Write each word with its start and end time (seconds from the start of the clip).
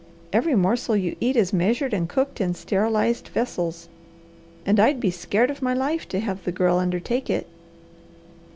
Every 0.33 0.55
morsel 0.55 0.95
you 0.95 1.15
eat 1.19 1.35
is 1.35 1.53
measured 1.53 1.93
and 1.93 2.09
cooked 2.09 2.41
in 2.41 2.55
sterilized 2.55 3.27
vessels, 3.27 3.87
and 4.65 4.79
I'd 4.79 4.99
be 4.99 5.11
scared 5.11 5.51
of 5.51 5.61
my 5.61 5.75
life 5.75 6.07
to 6.09 6.19
have 6.19 6.43
the 6.43 6.51
girl 6.51 6.79
undertake 6.79 7.29
it." 7.29 7.45